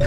[0.00, 0.06] Hallo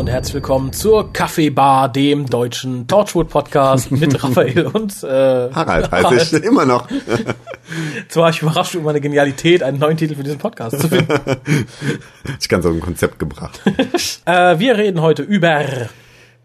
[0.00, 5.06] und herzlich willkommen zur Kaffeebar, dem deutschen Torchwood Podcast mit Raphael und äh,
[5.52, 6.90] Harald heiße ich immer noch.
[7.96, 11.14] Jetzt war ich überrascht über meine Genialität, einen neuen Titel für diesen Podcast zu finden.
[12.40, 13.62] ich ganz aus dem Konzept gebracht.
[14.26, 15.64] äh, wir reden heute über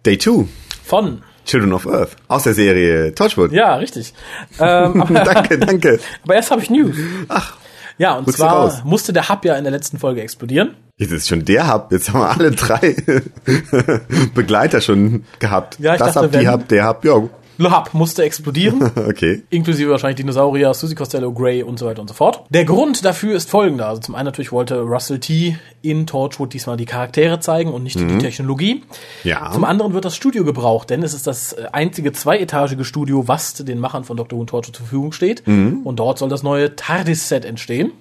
[0.06, 0.46] Day 2
[0.86, 3.52] von Children of Earth aus der Serie Torchwood.
[3.52, 4.14] Ja, richtig.
[4.60, 6.00] Ähm, aber, danke, danke.
[6.24, 6.96] Aber erst habe ich News.
[7.28, 7.58] Ach.
[7.98, 10.76] Ja, und zwar musste der Hub ja in der letzten Folge explodieren.
[10.98, 11.92] Jetzt ist schon der Hub.
[11.92, 12.96] Jetzt haben wir alle drei
[14.36, 15.80] Begleiter schon gehabt.
[15.80, 17.06] Ja, ich das dachte, Hub, die Hub, der Hub.
[17.06, 18.82] Ja, Le Hub musste explodieren.
[19.08, 19.44] okay.
[19.50, 22.46] inklusive wahrscheinlich Dinosaurier, Susie Costello, Grey und so weiter und so fort.
[22.50, 23.88] Der Grund dafür ist folgender.
[23.88, 25.58] Also zum einen natürlich wollte Russell T.
[25.82, 28.84] in Torchwood diesmal die Charaktere zeigen und nicht die Technologie.
[29.26, 29.52] Ja.
[29.52, 33.54] Zum anderen wird das Studio gebraucht, denn es ist das äh, einzige zweietagige Studio, was
[33.54, 34.38] den Machern von Dr.
[34.38, 35.44] Who und Torchwood zur Verfügung steht.
[35.84, 37.92] Und dort soll das neue TARDIS-Set entstehen.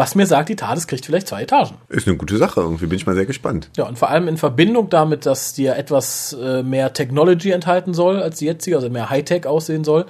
[0.00, 1.74] Was mir sagt, die TARDIS kriegt vielleicht zwei Etagen.
[1.90, 2.60] Ist eine gute Sache.
[2.60, 3.68] Irgendwie bin ich mal sehr gespannt.
[3.76, 7.92] Ja, und vor allem in Verbindung damit, dass die ja etwas äh, mehr Technology enthalten
[7.92, 10.06] soll als die jetzige, also mehr Hightech aussehen soll.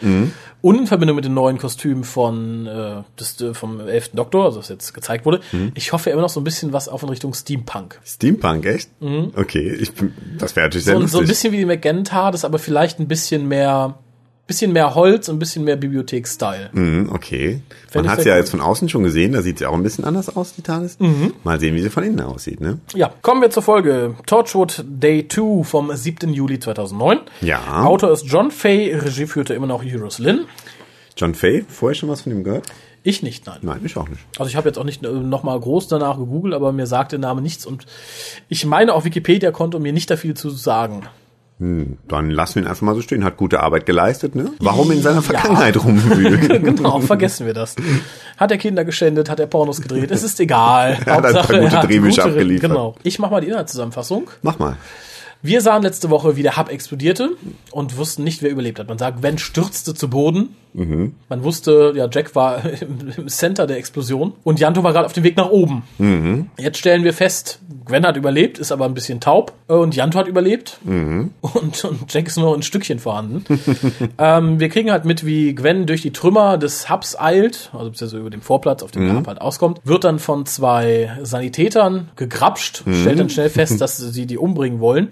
[0.62, 4.60] Und in Verbindung mit den neuen Kostümen von äh, des, äh, vom elften Doktor, also
[4.60, 5.40] was jetzt gezeigt wurde.
[5.74, 7.98] Ich hoffe immer noch so ein bisschen was auf in Richtung Steampunk.
[8.04, 8.90] Steampunk, echt?
[9.34, 9.90] Okay, ich
[10.38, 11.12] das wäre natürlich sehr So, lustig.
[11.12, 13.98] so ein bisschen wie die McGann das aber vielleicht ein bisschen mehr,
[14.50, 16.70] bisschen mehr Holz und ein bisschen mehr Bibliothek-Style.
[16.72, 17.62] Mhm, okay.
[17.88, 18.40] Fänd Man hat sie ja gut.
[18.42, 19.32] jetzt von außen schon gesehen.
[19.32, 20.98] Da sieht sie auch ein bisschen anders aus, die Tages.
[20.98, 21.34] Mhm.
[21.44, 22.80] Mal sehen, wie sie von innen aussieht, ne?
[22.94, 24.16] Ja, kommen wir zur Folge.
[24.26, 26.32] Torchwood Day 2 vom 7.
[26.32, 27.20] Juli 2009.
[27.42, 27.84] Ja.
[27.84, 30.46] Autor ist John Fay, Regie führte immer noch Euros Lynn.
[31.16, 32.66] John Fay, vorher schon was von ihm gehört?
[33.02, 33.58] Ich nicht, nein.
[33.62, 34.20] Nein, ich auch nicht.
[34.38, 37.12] Also ich habe jetzt auch nicht äh, noch mal groß danach gegoogelt, aber mir sagt
[37.12, 37.86] der Name nichts und
[38.48, 41.04] ich meine auf Wikipedia konnte mir nicht da viel zu sagen.
[41.60, 43.22] Dann lassen wir ihn einfach mal so stehen.
[43.22, 44.50] Hat gute Arbeit geleistet, ne?
[44.60, 46.64] Warum in seiner Vergangenheit rumwühlen?
[46.64, 47.76] genau, vergessen wir das.
[48.38, 50.98] Hat er Kinder geschändet, hat er Pornos gedreht, es ist egal.
[51.06, 52.70] Er hat ein paar gute Drehbücher gute- abgeliefert.
[52.70, 52.94] Genau.
[53.02, 54.30] Ich mache mal die Inhaltszusammenfassung.
[54.42, 54.76] Mach mal.
[55.42, 57.30] Wir sahen letzte Woche, wie der Hub explodierte
[57.70, 58.88] und wussten nicht, wer überlebt hat.
[58.88, 60.54] Man sagt, Gwen stürzte zu Boden.
[61.28, 65.12] Man wusste, ja, Jack war im im Center der Explosion und Janto war gerade auf
[65.12, 65.82] dem Weg nach oben.
[66.58, 70.28] Jetzt stellen wir fest, Gwen hat überlebt, ist aber ein bisschen taub und Janto hat
[70.28, 70.78] überlebt
[71.40, 73.44] und, und Jack ist nur ein Stückchen vorhanden.
[74.18, 78.20] ähm, wir kriegen halt mit, wie Gwen durch die Trümmer des Hubs eilt, also beziehungsweise
[78.20, 82.84] über dem Vorplatz, auf dem der Hub halt auskommt, wird dann von zwei Sanitätern gegrapscht,
[83.00, 85.08] stellt dann schnell fest, dass sie die umbringen wollen.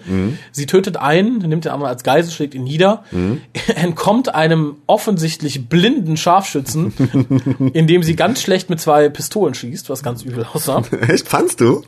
[0.52, 3.04] Sie tötet einen, nimmt den anderen als Geisel, schlägt ihn nieder,
[3.74, 6.92] entkommt einem offensichtlich blinden Scharfschützen,
[7.72, 10.82] indem sie ganz schlecht mit zwei Pistolen schießt, was ganz übel aussah.
[11.08, 11.82] Echt, fandst du?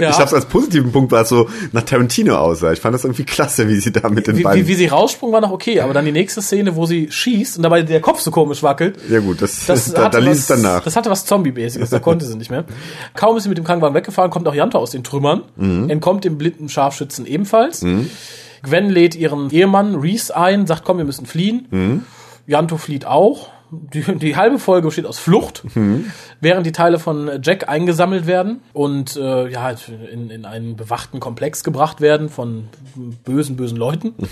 [0.00, 0.10] Ja.
[0.10, 2.72] Ich hab's als positiven Punkt, weil es so nach Tarantino aussah.
[2.72, 4.62] Ich fand das irgendwie klasse, wie sie da mit den wie, beiden...
[4.64, 7.56] wie, wie sie raussprung, war noch okay, aber dann die nächste Szene, wo sie schießt
[7.58, 8.98] und dabei der Kopf so komisch wackelt.
[9.08, 10.84] ja gut, das, Das da, da liest was, es dann nach.
[10.84, 12.64] Das hatte was Zombie-mäßiges, da konnte sie nicht mehr.
[13.14, 15.88] Kaum ist sie mit dem Krankenwagen weggefahren, kommt auch Janto aus den Trümmern, Mhm.
[15.90, 17.84] entkommt dem blinden Scharfschützen ebenfalls.
[18.62, 21.66] Gwen lädt ihren Ehemann Reese ein, sagt, komm, wir müssen fliehen.
[21.70, 22.04] Mhm.
[22.46, 23.50] Janto flieht auch.
[23.70, 26.12] Die, die halbe Folge besteht aus Flucht, Mhm.
[26.40, 29.74] während die Teile von Jack eingesammelt werden und äh, ja,
[30.12, 32.68] in, in einen bewachten Komplex gebracht werden von
[33.24, 34.14] bösen, bösen Leuten.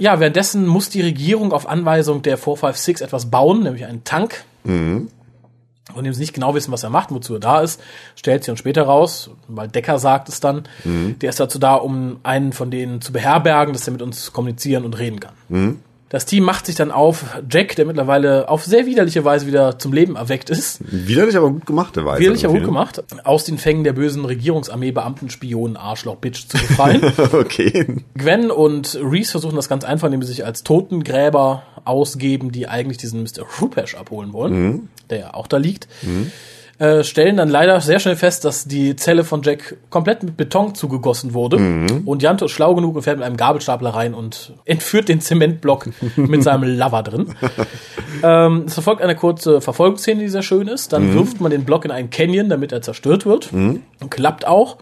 [0.00, 4.44] Ja, währenddessen muss die Regierung auf Anweisung der 456 etwas bauen, nämlich einen Tank.
[5.94, 7.80] Von dem sie nicht genau wissen, was er macht, wozu er da ist,
[8.14, 12.20] stellt sich dann später raus, weil Decker sagt es dann, der ist dazu da, um
[12.22, 15.32] einen von denen zu beherbergen, dass er mit uns kommunizieren und reden kann.
[16.10, 19.92] Das Team macht sich dann auf Jack, der mittlerweile auf sehr widerliche Weise wieder zum
[19.92, 20.80] Leben erweckt ist.
[20.90, 22.20] Widerlich, aber gut gemachte Weise.
[22.20, 26.56] Widerlich aber gut gemacht, aus den Fängen der bösen Regierungsarmee, Beamten, Spionen, Arschloch, Bitch zu
[26.56, 27.02] befreien.
[27.32, 28.02] Okay.
[28.14, 32.96] Gwen und Reese versuchen das ganz einfach, indem sie sich als Totengräber ausgeben, die eigentlich
[32.96, 33.44] diesen Mr.
[33.60, 35.88] Rupesh abholen wollen, der ja auch da liegt.
[36.80, 40.76] Äh, stellen dann leider sehr schnell fest, dass die Zelle von Jack komplett mit Beton
[40.76, 41.56] zugegossen wurde.
[42.04, 45.88] Und Janto ist schlau genug und fährt mit einem Gabelstapler rein und entführt den Zementblock
[46.14, 47.34] mit seinem Lover drin.
[48.22, 50.92] ähm, es verfolgt eine kurze Verfolgungsszene, die sehr schön ist.
[50.92, 53.52] Dann wirft man den Block in einen Canyon, damit er zerstört wird.
[53.98, 54.76] Und klappt auch.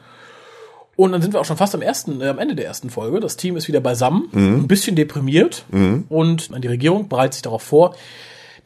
[0.96, 3.20] Und dann sind wir auch schon fast am ersten, äh, am Ende der ersten Folge.
[3.20, 5.64] Das Team ist wieder beisammen, ein bisschen deprimiert
[6.10, 7.94] und die Regierung bereitet sich darauf vor,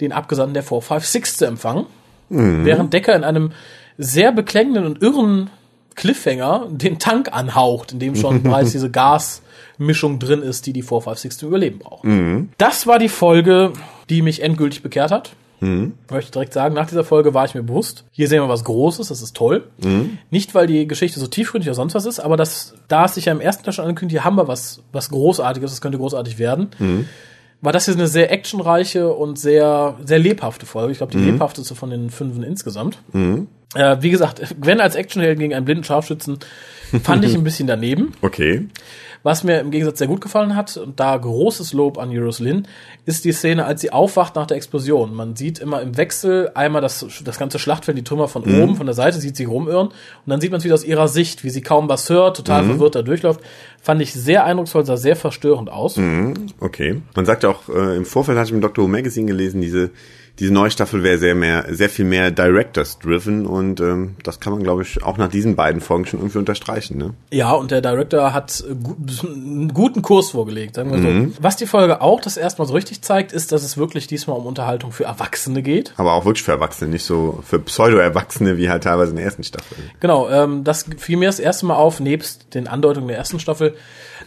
[0.00, 1.86] den Abgesandten der 456 zu empfangen.
[2.64, 3.52] Während Decker in einem
[3.98, 5.50] sehr beklängenden und irren
[5.96, 11.38] Cliffhanger den Tank anhaucht, in dem schon bereits diese Gasmischung drin ist, die die 456
[11.38, 12.04] zum Überleben braucht.
[12.56, 13.72] Das war die Folge,
[14.08, 15.32] die mich endgültig bekehrt hat.
[16.08, 18.64] Möchte ich direkt sagen, nach dieser Folge war ich mir bewusst, hier sehen wir was
[18.64, 19.64] Großes, das ist toll.
[20.30, 23.26] Nicht, weil die Geschichte so tiefgründig oder sonst was ist, aber das, da es sich
[23.26, 26.38] ja im ersten Teil schon angekündigt, hier haben wir was, was Großartiges, das könnte großartig
[26.38, 26.68] werden,
[27.62, 30.92] war das hier eine sehr actionreiche und sehr, sehr lebhafte Folge.
[30.92, 32.98] Ich glaube, die lebhafteste von den fünfen insgesamt.
[33.74, 36.38] Äh, wie gesagt, Gwen als Actionheld gegen einen blinden Scharfschützen
[37.02, 38.14] fand ich ein bisschen daneben.
[38.22, 38.66] Okay.
[39.22, 42.66] Was mir im Gegensatz sehr gut gefallen hat, und da großes Lob an Lynn,
[43.04, 45.14] ist die Szene, als sie aufwacht nach der Explosion.
[45.14, 48.86] Man sieht immer im Wechsel einmal das, das ganze Schlachtfeld, die Trümmer von oben, von
[48.86, 49.88] der Seite, sieht sie rumirren.
[49.88, 49.94] Und
[50.26, 52.94] dann sieht man es wieder aus ihrer Sicht, wie sie kaum was hört, total verwirrt
[52.94, 53.40] da durchläuft.
[53.82, 55.98] Fand ich sehr eindrucksvoll, sah sehr verstörend aus.
[56.60, 57.02] Okay.
[57.14, 59.90] Man sagt auch, äh, im Vorfeld hatte ich im Doctor Who Magazine gelesen, diese,
[60.40, 64.62] diese neue Staffel wäre sehr mehr, sehr viel mehr Directors-driven und ähm, das kann man,
[64.62, 66.96] glaube ich, auch nach diesen beiden Folgen schon irgendwie unterstreichen.
[66.96, 67.14] Ne?
[67.30, 71.36] Ja, und der Director hat gu einen guten Kurs vorgelegt, sagen wir so.
[71.40, 74.46] Was die Folge auch das erstmal so richtig zeigt, ist, dass es wirklich diesmal um
[74.46, 75.92] Unterhaltung für Erwachsene geht.
[75.98, 79.44] Aber auch wirklich für Erwachsene, nicht so für Pseudo-Erwachsene wie halt teilweise in der ersten
[79.44, 79.76] Staffel.
[80.00, 83.74] Genau, ähm, das fiel mir das erste Mal auf, nebst den Andeutungen der ersten Staffel,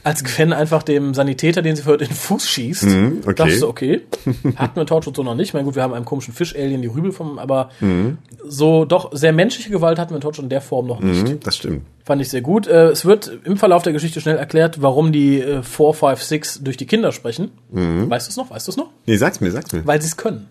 [0.03, 2.83] als Gwen einfach dem Sanitäter, den sie verhört, in den Fuß schießt.
[2.83, 3.35] Mhm, okay.
[3.35, 4.01] Dachte so, okay.
[4.55, 5.49] Hatten wir Torchwood so noch nicht.
[5.49, 8.17] Ich meine, gut, wir haben einem komischen Fisch-Alien die Rübel vom, aber Mhm.
[8.47, 11.27] so doch sehr menschliche Gewalt hatten wir in Torchwood in der Form noch nicht.
[11.27, 11.83] Mhm, das stimmt.
[12.05, 12.67] Fand ich sehr gut.
[12.67, 16.63] Äh, es wird im Verlauf der Geschichte schnell erklärt, warum die äh, 4, 5, 6
[16.63, 17.51] durch die Kinder sprechen.
[17.71, 18.09] Mhm.
[18.09, 18.51] Weißt du es noch?
[18.51, 18.89] Weißt du es noch?
[19.05, 19.85] Nee, sag's mir, sag's mir.
[19.87, 20.47] Weil sie es können.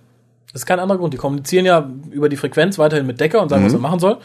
[0.53, 1.13] Das ist kein anderer Grund.
[1.15, 3.67] Die kommunizieren ja über die Frequenz weiterhin mit Decker und sagen, Mhm.
[3.67, 4.19] was er machen soll.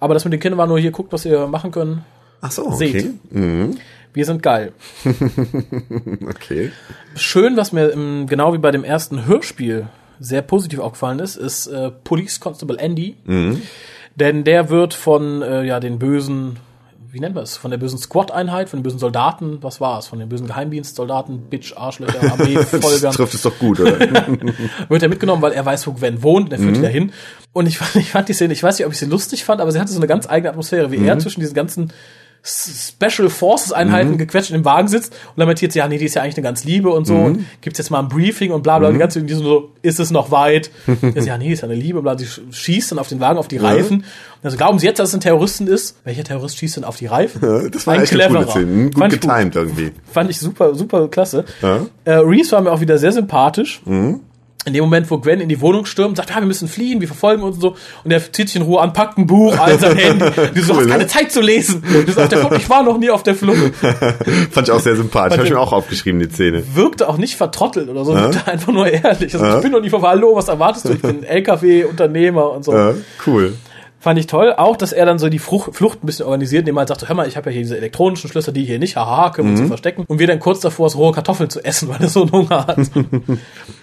[0.00, 2.04] Aber das mit den Kindern war nur hier, guckt, was ihr machen können.
[2.42, 2.94] Ach so, Seht.
[2.96, 3.10] okay.
[3.30, 3.76] Mhm,
[4.12, 4.72] Wir sind geil.
[6.28, 6.70] okay.
[7.14, 7.90] Schön, was mir
[8.26, 9.86] genau wie bei dem ersten Hörspiel
[10.20, 13.16] sehr positiv aufgefallen ist, ist äh, Police Constable Andy.
[14.14, 16.56] Denn der wird von äh, ja den bösen,
[17.12, 20.06] wie nennt man es, von der bösen Squad-Einheit, von den bösen Soldaten, was war es,
[20.06, 23.98] von den bösen Geheimdienstsoldaten, Bitch, Arschlöcher, Armee, Das Folgern, trifft es doch gut, oder?
[24.88, 26.76] wird er mitgenommen, weil er weiß, wo Gwen wohnt, und er führt Mhm.
[26.76, 27.12] ihn dahin.
[27.52, 29.60] Und ich fand, ich fand die Szene, ich weiß nicht, ob ich sie lustig fand,
[29.60, 31.08] aber sie hatte so eine ganz eigene Atmosphäre, wie Mhm.
[31.08, 31.92] er zwischen diesen ganzen
[32.46, 36.14] Special Forces Einheiten gequetscht in dem Wagen sitzt und lamentiert sie, ja, nee, die ist
[36.14, 37.24] ja eigentlich eine ganz Liebe und so, Mhm.
[37.24, 39.98] und gibt's jetzt mal ein Briefing und bla bla, die ganze die sind so, ist
[39.98, 40.70] es noch weit?
[40.86, 43.38] Sagt, ja, nee, ist ja eine Liebe, bla, sie sch- schießt dann auf den Wagen,
[43.38, 44.04] auf die Reifen.
[44.42, 45.96] Also glauben Sie jetzt, dass es ein Terroristen ist?
[46.04, 47.40] Welcher Terrorist schießt denn auf die Reifen?
[47.72, 48.48] Das war Ein echt eine cleverer.
[48.50, 48.90] Szene.
[48.90, 49.90] Gut getimed irgendwie.
[50.12, 51.44] Fand ich super, super klasse.
[51.62, 51.78] Ja.
[51.80, 51.86] Mhm.
[52.04, 53.80] Äh, Reese war mir auch wieder sehr sympathisch.
[54.66, 57.06] In dem Moment, wo Gwen in die Wohnung stürmt, sagt, ja, wir müssen fliehen, wir
[57.06, 57.76] verfolgen uns und so.
[58.02, 60.24] Und er zieht sich in Ruhe an, packt ein Buch, all sein Handy.
[60.54, 60.92] Du so, Cool, hast ne?
[60.92, 61.84] keine Zeit zu lesen.
[61.84, 63.74] Du auf der Flucht, ich war noch nie auf der Flucht.
[64.50, 65.38] Fand ich auch sehr sympathisch.
[65.38, 66.64] Habe ich mir auch aufgeschrieben, die Szene.
[66.74, 69.34] Wirkte auch nicht vertrottelt oder so, wirkte einfach nur ehrlich.
[69.34, 70.94] Also, ich bin noch nie vorbei, hallo, was erwartest du?
[70.94, 72.72] Ich bin LKW-Unternehmer und so.
[72.74, 72.94] Ja,
[73.26, 73.54] cool.
[74.00, 74.52] Fand ich toll.
[74.56, 77.08] Auch, dass er dann so die Frucht, Flucht ein bisschen organisiert, indem er halt sagt,
[77.08, 79.52] hör mal, ich habe ja hier diese elektronischen Schlösser, die hier nicht, haha, können wir
[79.52, 80.04] uns hier verstecken.
[80.06, 82.66] Und wir dann kurz davor ist, rohe Kartoffeln zu essen, weil er so einen Hunger
[82.66, 82.78] hat.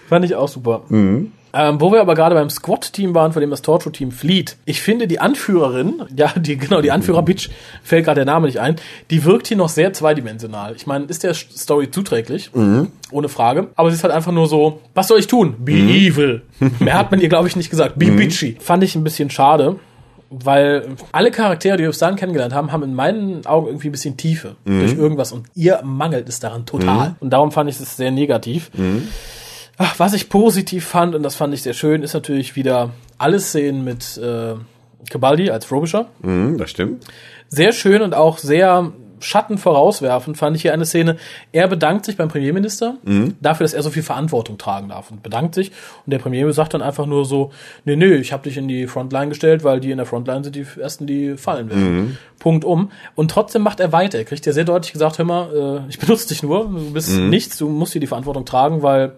[0.07, 0.83] Fand ich auch super.
[1.55, 4.57] Ähm, wo wir aber gerade beim Squad-Team waren, von dem das Torture-Team flieht.
[4.65, 7.50] Ich finde, die Anführerin, ja, die, genau, die Anführer-Bitch,
[7.83, 8.77] fällt gerade der Name nicht ein,
[9.11, 10.75] die wirkt hier noch sehr zweidimensional.
[10.75, 12.50] Ich meine, ist der Story zuträglich,
[13.11, 13.67] ohne Frage.
[13.75, 15.55] Aber sie ist halt einfach nur so, was soll ich tun?
[15.59, 16.41] Be evil.
[16.79, 17.99] Mehr hat man ihr, glaube ich, nicht gesagt.
[17.99, 18.57] Be bitchy.
[18.59, 19.75] Fand ich ein bisschen schade.
[20.35, 23.91] Weil alle Charaktere, die wir bis dahin kennengelernt haben, haben in meinen Augen irgendwie ein
[23.91, 27.15] bisschen Tiefe durch irgendwas und ihr mangelt es daran total.
[27.19, 28.71] Und darum fand ich es sehr negativ.
[29.77, 33.39] Ach, was ich positiv fand, und das fand ich sehr schön, ist natürlich wieder alle
[33.39, 34.55] Szenen mit äh,
[35.09, 36.07] Cabaldi als Frobisher.
[36.21, 37.05] Mhm, das stimmt.
[37.49, 38.91] Sehr schön und auch sehr
[39.23, 41.15] Schatten vorauswerfend fand ich hier eine Szene.
[41.53, 42.97] Er bedankt sich beim Premierminister
[43.41, 45.71] dafür, dass er so viel Verantwortung tragen darf und bedankt sich.
[46.05, 47.51] Und der Premierminister sagt dann einfach nur so,
[47.85, 50.56] nee, nee, ich habe dich in die Frontline gestellt, weil die in der Frontline sind
[50.57, 52.18] die Ersten, die fallen werden.
[52.37, 52.92] Punkt um.
[53.15, 54.18] Und trotzdem macht er weiter.
[54.18, 57.18] Er kriegt ja sehr deutlich gesagt, hör mal, äh, ich benutze dich nur, du bist
[57.18, 59.13] nichts, du musst hier die Verantwortung tragen, weil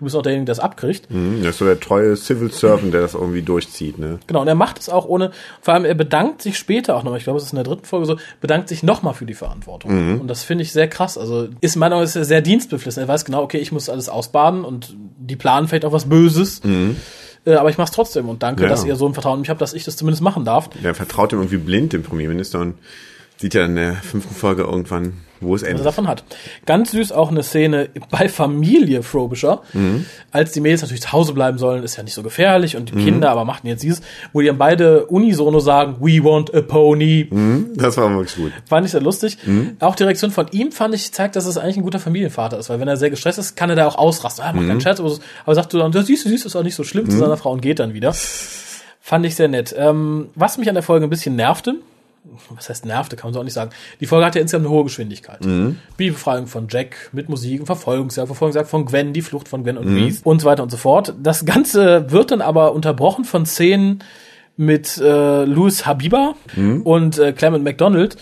[0.00, 1.08] du bist auch derjenige, der das abkriegt.
[1.10, 4.18] Mhm, Das ist so der treue Civil Servant, der das irgendwie durchzieht, ne?
[4.26, 5.30] Genau, und er macht es auch ohne,
[5.60, 7.84] vor allem er bedankt sich später auch nochmal, ich glaube, es ist in der dritten
[7.84, 10.20] Folge so, bedankt sich nochmal für die Verantwortung.
[10.20, 11.16] Und das finde ich sehr krass.
[11.16, 13.02] Also ist in meiner Meinung nach sehr dienstbeflissen.
[13.02, 16.60] Er weiß genau, okay, ich muss alles ausbaden und die planen vielleicht auch was Böses.
[17.44, 18.68] Äh, aber ich mach's trotzdem und danke, Ja.
[18.68, 20.68] dass ihr so ein Vertrauen in mich habt, dass ich das zumindest machen darf.
[20.82, 22.74] Der vertraut ihm irgendwie blind, dem Premierminister, und
[23.38, 25.86] sieht ja in der fünften Folge irgendwann, wo es er endet.
[25.86, 26.24] davon hat.
[26.66, 29.62] Ganz süß auch eine Szene bei Familie Frobisher,
[30.32, 33.04] als die Mädels natürlich zu Hause bleiben sollen, ist ja nicht so gefährlich und die
[33.04, 37.28] Kinder aber machten jetzt dieses, wo die dann beide unisono sagen, we want a pony.
[37.76, 38.52] Das war wirklich gut.
[38.68, 39.38] Fand ich sehr lustig.
[39.80, 42.68] Auch die Reaktion von ihm fand ich, zeigt, dass es eigentlich ein guter Familienvater ist,
[42.70, 44.44] weil wenn er sehr gestresst ist, kann er da auch ausrasten.
[44.44, 46.56] Ah, macht keinen Scherz, aber, aber sagt so dann, ja, siehst du, siehst du, ist
[46.56, 48.14] auch nicht so schlimm zu seiner Frau und geht dann wieder.
[49.00, 49.74] Fand ich sehr nett.
[49.76, 51.76] Ähm, was mich an der Folge ein bisschen nervte,
[52.50, 53.70] was heißt nervte, kann man so auch nicht sagen.
[54.00, 55.42] Die Folge hatte insgesamt eine hohe Geschwindigkeit.
[55.98, 59.88] Die Befreiung von Jack mit Musik, Verfolgungsjagd, Verfolgungsjagd von Gwen, die Flucht von Gwen und
[59.88, 61.14] Reese und so weiter und so fort.
[61.22, 64.04] Das Ganze wird dann aber unterbrochen von Szenen
[64.56, 66.34] mit äh, Louis Habiba
[66.84, 68.18] und äh, Clement McDonald,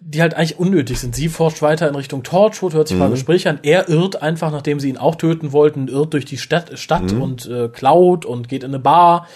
[0.00, 1.14] die halt eigentlich unnötig sind.
[1.14, 3.04] Sie forscht weiter in Richtung Torchwood, hört sich mhm.
[3.04, 3.60] mal Gespräche an.
[3.62, 7.22] Er irrt einfach, nachdem sie ihn auch töten wollten, irrt durch die Stadt, Stadt mhm.
[7.22, 9.28] und äh, klaut und geht in eine Bar.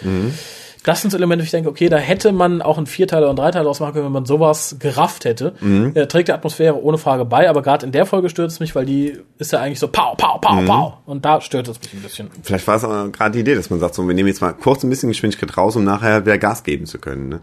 [0.87, 3.31] Das sind so Elemente, wo ich denke, okay, da hätte man auch einen Vierteil oder
[3.31, 5.55] einen Dreiteil draus machen können, wenn man sowas gerafft hätte.
[5.61, 5.91] Mhm.
[5.95, 8.77] Er trägt die Atmosphäre ohne Frage bei, aber gerade in der Folge stört es mich,
[8.77, 10.67] weil die ist ja eigentlich so pow, pow, pow, mhm.
[10.67, 10.93] pow.
[11.05, 12.31] Und da stört es mich ein bisschen.
[12.41, 14.53] Vielleicht war es aber gerade die Idee, dass man sagt, so, wir nehmen jetzt mal
[14.53, 17.31] kurz ein bisschen Geschwindigkeit raus, um nachher wieder Gas geben zu können.
[17.31, 17.41] Ne?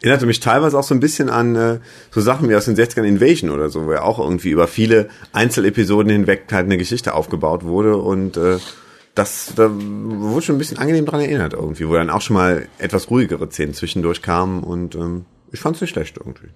[0.00, 1.78] Erinnerte mich teilweise auch so ein bisschen an äh,
[2.12, 5.08] so Sachen wie aus den 60ern Invasion oder so, wo ja auch irgendwie über viele
[5.32, 8.58] Einzelepisoden hinweg halt eine Geschichte aufgebaut wurde und äh,
[9.14, 12.68] das, da wurde schon ein bisschen angenehm dran erinnert irgendwie, wo dann auch schon mal
[12.78, 16.48] etwas ruhigere Szenen zwischendurch kamen und ähm, ich fand's nicht schlecht irgendwie.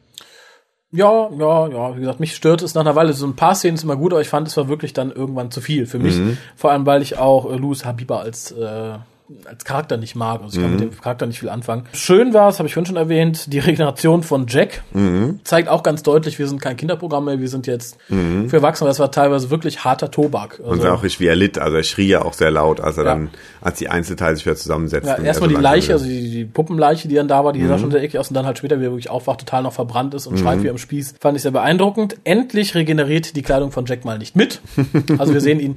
[0.91, 3.13] Ja, ja, ja, wie gesagt, mich stört es nach einer Weile.
[3.13, 5.51] So ein paar Szenen ist immer gut, aber ich fand, es war wirklich dann irgendwann
[5.51, 6.17] zu viel für mich.
[6.17, 6.39] Mhm.
[6.57, 8.95] Vor allem, weil ich auch äh, Louis Habiba als äh,
[9.45, 10.41] als Charakter nicht mag.
[10.43, 10.81] Also ich kann mhm.
[10.81, 11.85] mit dem Charakter nicht viel anfangen.
[11.93, 15.41] Schön war es, habe ich vorhin schon erwähnt, die Regeneration von Jack mhm.
[15.45, 18.49] zeigt auch ganz deutlich, wir sind kein Kinderprogramm mehr, wir sind jetzt mhm.
[18.49, 18.89] für Erwachsene.
[18.89, 20.61] Das war teilweise wirklich harter Tobak.
[20.61, 21.59] Also, und auch richtig, wie er litt.
[21.59, 23.11] Also er schrie ja auch sehr laut, als er ja.
[23.11, 23.31] dann,
[23.61, 25.23] als die Einzelteile sich wieder zusammensetzten.
[25.23, 27.81] Ja, erstmal die Leiche, also die, die, Puppenleiche, die dann da war, die sah mhm.
[27.81, 30.15] schon sehr eklig aus und dann halt später, wie er wirklich aufwacht, total noch verbrannt
[30.15, 30.39] ist und mhm.
[30.39, 31.17] schreit wie am Spieß.
[31.21, 32.17] Fand ich sehr beeindruckend.
[32.25, 34.61] Endlich regeneriert die Kleidung von Jack mal nicht mit.
[35.19, 35.77] Also wir sehen ihn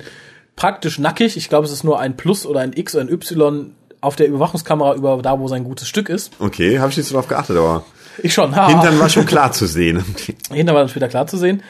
[0.62, 1.38] praktisch nackig.
[1.38, 4.28] Ich glaube, es ist nur ein Plus oder ein X oder ein Y auf der
[4.28, 6.32] Überwachungskamera über da, wo sein gutes Stück ist.
[6.38, 7.84] Okay, habe ich nicht so drauf geachtet, aber.
[8.22, 8.56] Ich schon.
[8.56, 8.68] Ha.
[8.70, 10.06] Hintern war schon klar zu sehen.
[10.52, 11.64] Hintern war dann später klar zu sehen.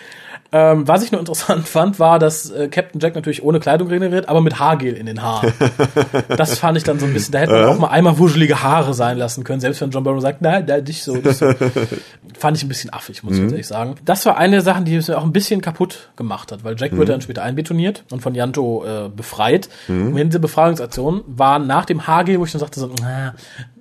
[0.54, 4.28] Ähm, was ich nur interessant fand, war, dass äh, Captain Jack natürlich ohne Kleidung regeneriert,
[4.28, 5.54] aber mit Haargel in den Haaren.
[6.28, 7.68] das fand ich dann so ein bisschen, da hätte man äh?
[7.68, 10.84] auch mal einmal wuschelige Haare sein lassen können, selbst wenn John Barrow sagt, nein, nein,
[10.84, 11.54] nicht so, nicht so.
[12.38, 13.50] fand ich ein bisschen affig, muss ich mhm.
[13.50, 13.96] ehrlich sagen.
[14.04, 16.76] Das war eine der Sachen, die es mir auch ein bisschen kaputt gemacht hat, weil
[16.78, 16.98] Jack mhm.
[16.98, 19.70] wird dann später einbetoniert und von Yanto äh, befreit.
[19.88, 20.14] Mhm.
[20.14, 23.32] Und diese Befreiungsaktion war nach dem Haargel, wo ich dann sagte so, äh,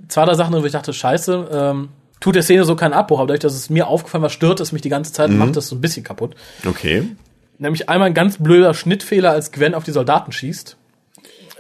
[0.07, 1.89] zwei, drei Sachen, wo ich dachte, scheiße, ähm,
[2.21, 4.73] tut der Szene so keinen Abbruch, aber dadurch, dass es mir aufgefallen war, stört es
[4.73, 5.41] mich die ganze Zeit und mhm.
[5.41, 6.37] macht das so ein bisschen kaputt.
[6.67, 7.05] Okay.
[7.59, 10.77] Nämlich einmal ein ganz blöder Schnittfehler, als Gwen auf die Soldaten schießt.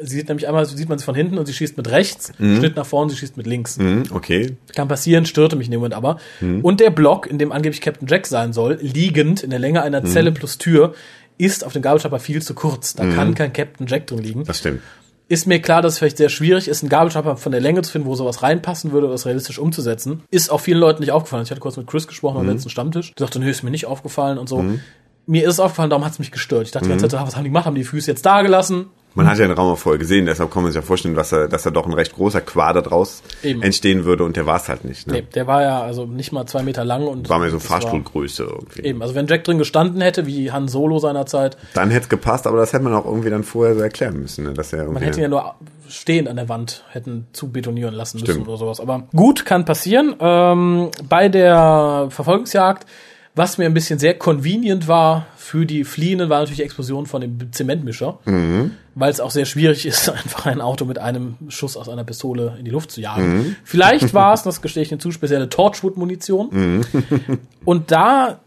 [0.02, 2.56] Sie sieht nämlich einmal, sieht man sie von hinten und sie schießt mit rechts, mhm.
[2.56, 3.76] Schnitt nach vorne, sie schießt mit links.
[3.76, 4.56] Mhm, okay.
[4.74, 6.18] Kann passieren, störte mich in dem Moment aber.
[6.40, 6.60] Mhm.
[6.62, 10.00] Und der Block, in dem angeblich Captain Jack sein soll, liegend in der Länge einer
[10.00, 10.06] mhm.
[10.06, 10.94] Zelle plus Tür,
[11.36, 12.94] ist auf dem Gabelstapler viel zu kurz.
[12.94, 13.14] Da mhm.
[13.14, 14.44] kann kein Captain Jack drin liegen.
[14.44, 14.80] Das stimmt
[15.30, 17.92] ist mir klar, dass es vielleicht sehr schwierig ist, einen Gabelstapler von der Länge zu
[17.92, 20.24] finden, wo sowas reinpassen würde, was realistisch umzusetzen.
[20.28, 21.44] Ist auch vielen Leuten nicht aufgefallen.
[21.44, 22.48] Ich hatte kurz mit Chris gesprochen mhm.
[22.48, 23.14] am letzten Stammtisch.
[23.14, 24.60] Der sagte, nö, ist mir nicht aufgefallen und so.
[24.62, 24.80] Mhm.
[25.26, 26.64] Mir ist es aufgefallen, darum hat es mich gestört.
[26.66, 26.88] Ich dachte mhm.
[26.88, 27.66] die ganze Zeit, was haben die gemacht?
[27.66, 28.86] Haben die Füße jetzt da gelassen?
[29.14, 31.30] Man hat ja den Raum auch vorher gesehen, deshalb kann man sich ja vorstellen, dass
[31.30, 33.62] da, dass da doch ein recht großer Quader draus Eben.
[33.62, 35.06] entstehen würde und der war es halt nicht.
[35.06, 35.14] Ne?
[35.14, 37.28] Nee, der war ja also nicht mal zwei Meter lang und.
[37.28, 38.82] War mir so Fahrstuhlgröße irgendwie.
[38.82, 41.56] Eben, also wenn Jack drin gestanden hätte, wie Han Solo seinerzeit.
[41.74, 44.44] Dann hätte es gepasst, aber das hätte man auch irgendwie dann vorher so erklären müssen.
[44.44, 44.54] Ne?
[44.54, 45.54] Dass er man hätte ihn ja nur
[45.88, 48.48] stehend an der Wand hätten zu betonieren lassen müssen Stimmt.
[48.48, 48.80] oder sowas.
[48.80, 50.14] Aber gut, kann passieren.
[50.20, 52.86] Ähm, bei der Verfolgungsjagd
[53.34, 57.20] was mir ein bisschen sehr convenient war für die Fliehenden, war natürlich die Explosion von
[57.20, 58.72] dem Zementmischer, mhm.
[58.94, 62.56] weil es auch sehr schwierig ist, einfach ein Auto mit einem Schuss aus einer Pistole
[62.58, 63.36] in die Luft zu jagen.
[63.36, 63.56] Mhm.
[63.64, 66.48] Vielleicht war es, das gestehe ich zu, spezielle Torchwood-Munition.
[66.50, 66.84] Mhm.
[67.64, 68.40] Und da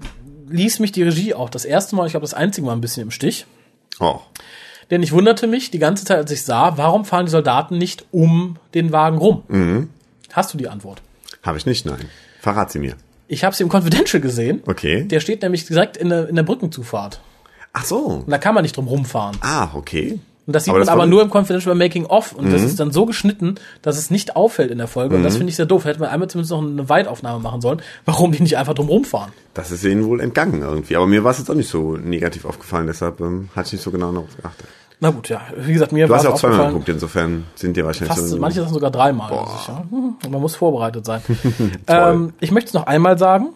[0.50, 3.04] ließ mich die Regie auch das erste Mal, ich glaube das einzige Mal ein bisschen
[3.04, 3.46] im Stich.
[4.00, 4.20] Oh.
[4.92, 8.06] Denn ich wunderte mich die ganze Zeit, als ich sah, warum fahren die Soldaten nicht
[8.12, 9.44] um den Wagen rum?
[9.48, 9.90] Mhm.
[10.34, 11.02] Hast du die Antwort?
[11.42, 12.10] Habe ich nicht, nein.
[12.40, 12.96] Verrat sie mir.
[13.28, 14.62] Ich habe sie im Confidential gesehen.
[14.66, 15.04] Okay.
[15.04, 17.22] Der steht nämlich direkt in der, in der Brückenzufahrt.
[17.74, 17.98] Ach so.
[18.26, 19.38] Und da kann man nicht drum rumfahren.
[19.42, 20.20] Ah, okay.
[20.46, 22.34] Und das sieht aber man das aber nur im Confidential Making Off.
[22.34, 22.52] Und mhm.
[22.52, 25.12] das ist dann so geschnitten, dass es nicht auffällt in der Folge.
[25.12, 25.18] Mhm.
[25.18, 25.38] Und das mhm.
[25.40, 25.86] finde ich sehr doof.
[25.86, 29.32] Hätte man einmal zumindest noch eine Weitaufnahme machen sollen, warum die nicht einfach drum rumfahren.
[29.54, 30.98] Das ist ihnen wohl entgangen irgendwie.
[30.98, 33.84] Aber mir war es jetzt auch nicht so negativ aufgefallen, deshalb ähm, hatte ich nicht
[33.84, 34.68] so genau darauf geachtet.
[35.04, 35.42] Na gut, ja.
[35.58, 38.16] Wie gesagt, mir war es Du hast ja auch zweimal geguckt, insofern sind dir wahrscheinlich
[38.16, 39.32] fast, so Manche Sachen sogar dreimal.
[39.60, 39.84] Sicher.
[39.92, 41.22] Man muss vorbereitet sein.
[41.88, 43.50] ähm, ich möchte es noch einmal sagen.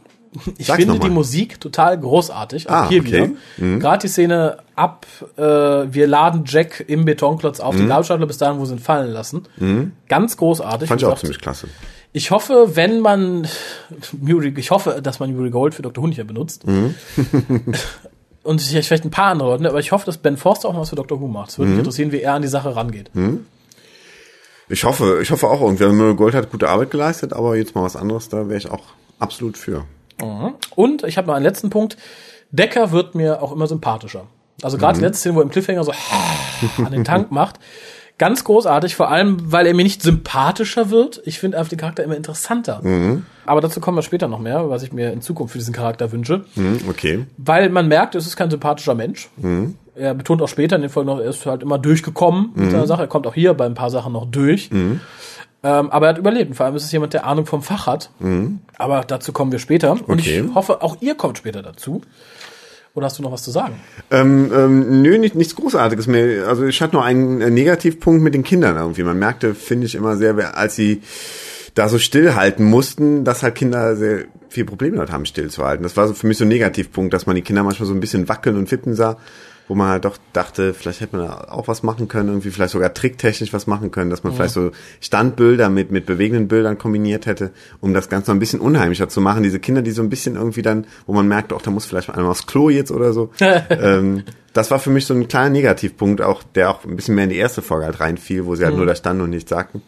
[0.58, 2.70] Ich Sag's finde die Musik total großartig.
[2.70, 3.14] Auch ah, hier okay.
[3.14, 3.28] wieder.
[3.66, 3.80] Mhm.
[3.80, 5.06] Gerade die Szene ab,
[5.38, 7.80] äh, wir laden Jack im Betonklotz auf mhm.
[7.80, 9.44] die Gabelstapler bis dahin, wo sie ihn fallen lassen.
[9.56, 9.94] Mhm.
[10.10, 10.90] Ganz großartig.
[10.90, 11.70] Fand ich auch ziemlich klasse.
[12.12, 13.48] Ich hoffe, wenn man
[14.58, 16.04] ich hoffe, dass man Yuri Gold für Dr.
[16.04, 16.68] Who nicht benutzt.
[16.68, 16.94] Mhm.
[18.48, 20.90] Und vielleicht ein paar andere Leute, aber ich hoffe, dass Ben Forster auch noch was
[20.90, 21.20] für Dr.
[21.20, 21.50] Who macht.
[21.50, 21.80] Es würde mich mhm.
[21.82, 23.14] interessieren, wie er an die Sache rangeht.
[23.14, 23.46] Mhm.
[24.70, 26.16] Ich hoffe, ich hoffe auch irgendwie.
[26.16, 28.84] Gold hat gute Arbeit geleistet, aber jetzt mal was anderes, da wäre ich auch
[29.20, 29.84] absolut für.
[30.22, 30.54] Mhm.
[30.76, 31.98] Und ich habe noch einen letzten Punkt.
[32.52, 34.28] Decker wird mir auch immer sympathischer.
[34.62, 35.02] Also gerade mhm.
[35.02, 35.92] die letzte Szene, wo er im Cliffhanger so
[36.86, 37.60] an den Tank macht.
[38.18, 41.22] Ganz großartig, vor allem, weil er mir nicht sympathischer wird.
[41.26, 42.80] Ich finde einfach den Charakter immer interessanter.
[42.84, 43.26] Mhm.
[43.46, 46.12] Aber dazu kommen wir später noch mehr, was ich mir in Zukunft für diesen Charakter
[46.12, 46.44] wünsche.
[46.56, 47.26] Mhm, okay.
[47.38, 49.30] Weil man merkt, es ist kein sympathischer Mensch.
[49.38, 49.76] Mhm.
[49.96, 52.72] Er betont auch später in den Folgen noch, er ist halt immer durchgekommen mit mhm.
[52.72, 53.04] seiner Sache.
[53.04, 54.72] Er kommt auch hier bei ein paar Sachen noch durch.
[54.72, 55.00] Mhm.
[55.64, 56.50] Ähm, aber er hat überlebt.
[56.50, 58.10] Und vor allem ist es jemand, der Ahnung vom Fach hat.
[58.78, 59.92] Aber dazu kommen wir später.
[59.92, 60.14] Und Mhm.
[60.14, 60.46] Okay.
[60.48, 62.02] ich hoffe, auch ihr kommt später dazu.
[62.98, 63.76] Oder hast du noch was zu sagen?
[64.10, 66.48] Ähm, ähm, nö, nicht, nichts Großartiges mehr.
[66.48, 69.04] Also ich hatte nur einen äh, Negativpunkt mit den Kindern irgendwie.
[69.04, 71.04] Man merkte, finde ich immer sehr, als sie
[71.76, 75.84] da so stillhalten mussten, dass halt Kinder sehr viel Probleme damit haben, stillzuhalten.
[75.84, 78.00] Das war so für mich so ein Negativpunkt, dass man die Kinder manchmal so ein
[78.00, 79.18] bisschen wackeln und wippen sah,
[79.68, 82.72] wo man halt doch dachte, vielleicht hätte man da auch was machen können, irgendwie vielleicht
[82.72, 84.72] sogar tricktechnisch was machen können, dass man vielleicht so
[85.02, 89.20] Standbilder mit, mit bewegenden Bildern kombiniert hätte, um das Ganze noch ein bisschen unheimlicher zu
[89.20, 89.44] machen.
[89.44, 92.08] Diese Kinder, die so ein bisschen irgendwie dann, wo man merkt, auch da muss vielleicht
[92.08, 93.32] mal einer aufs Klo jetzt oder so.
[93.40, 97.26] ähm, das war für mich so ein kleiner Negativpunkt, auch der auch ein bisschen mehr
[97.26, 99.84] in die erste Folge halt reinfiel, wo sie halt nur da standen und nichts sagten.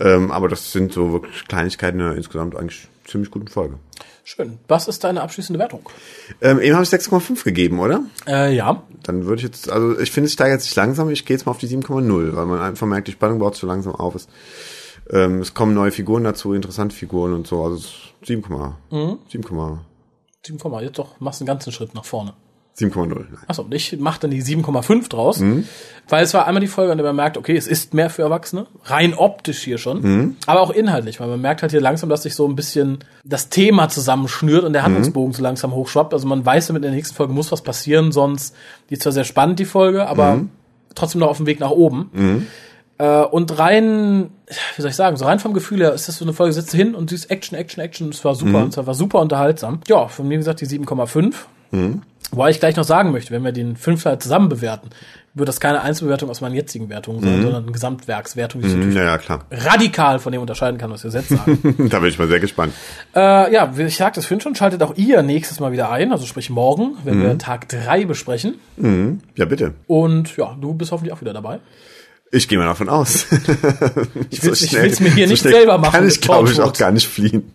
[0.00, 3.78] Ähm, aber das sind so wirklich Kleinigkeiten in insgesamt eigentlich ziemlich guten Folge.
[4.24, 4.58] Schön.
[4.68, 5.88] Was ist deine abschließende Wertung?
[6.40, 8.04] Ähm, eben habe ich 6,5 gegeben, oder?
[8.26, 8.82] Äh, ja.
[9.02, 11.10] Dann würde ich jetzt, also ich finde, es steigert sich langsam.
[11.10, 13.66] Ich gehe jetzt mal auf die 7,0, weil man einfach merkt, die Spannung baut so
[13.66, 14.14] langsam auf.
[14.14, 14.26] Es,
[15.10, 17.62] ähm, es kommen neue Figuren dazu, interessante Figuren und so.
[17.62, 18.42] Also es ist 7,
[18.90, 19.18] Mhm.
[19.28, 19.42] 7,
[20.42, 22.32] 7, jetzt doch, machst einen ganzen Schritt nach vorne.
[22.76, 23.06] 7,0.
[23.06, 23.26] Nein.
[23.46, 25.64] Achso, und ich mache dann die 7,5 draus, Mhm.
[26.08, 28.22] weil es war einmal die Folge, an der man merkt, okay, es ist mehr für
[28.22, 30.36] Erwachsene, rein optisch hier schon, Mhm.
[30.46, 33.48] aber auch inhaltlich, weil man merkt halt hier langsam, dass sich so ein bisschen das
[33.48, 34.86] Thema zusammenschnürt und der Mhm.
[34.86, 36.12] Handlungsbogen so langsam hochschwappt.
[36.12, 38.56] Also man weiß damit, in der nächsten Folge muss was passieren, sonst,
[38.90, 40.50] die ist zwar sehr spannend, die Folge, aber Mhm.
[40.96, 42.46] trotzdem noch auf dem Weg nach oben.
[42.98, 44.30] Äh, und rein,
[44.76, 46.72] wie soll ich sagen, so rein vom Gefühl her ist das so eine Folge, sitzt
[46.72, 49.80] du hin und siehst Action, Action, Action, es war super, und es war super unterhaltsam.
[49.88, 51.46] Ja, von mir gesagt die 7,5.
[52.30, 54.90] Wobei ich gleich noch sagen möchte, wenn wir den Fünfteil zusammen bewerten,
[55.34, 58.96] wird das keine Einzelbewertung aus meinen jetzigen Wertungen sein, sondern eine Gesamtwerkswertung, die sich natürlich
[58.96, 59.44] Ja, klar.
[59.50, 61.88] radikal von dem unterscheiden kann, was wir jetzt sagen.
[61.90, 62.72] da bin ich mal sehr gespannt.
[63.14, 66.24] äh, ja, wie ich sagte das schon, schaltet auch ihr nächstes Mal wieder ein, also
[66.26, 68.54] sprich morgen, wenn wir Tag drei besprechen.
[69.36, 69.74] Ja, bitte.
[69.86, 71.58] Und ja, du bist hoffentlich auch wieder dabei.
[72.30, 73.26] Ich gehe mal davon aus.
[74.30, 76.90] Ich will's- ich will's mir hier nicht selber machen Kann ich, glaube ich, auch gar
[76.90, 77.52] nicht fliehen.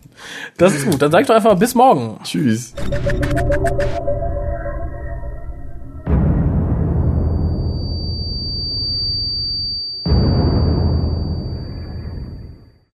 [0.56, 1.00] Das ist gut.
[1.02, 2.18] Dann sag ich doch einfach mal bis morgen.
[2.24, 2.72] Tschüss.